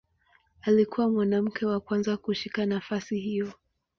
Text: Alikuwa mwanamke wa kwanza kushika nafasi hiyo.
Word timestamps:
Alikuwa 0.61 1.09
mwanamke 1.09 1.65
wa 1.65 1.79
kwanza 1.79 2.17
kushika 2.17 2.65
nafasi 2.65 3.19
hiyo. 3.19 3.53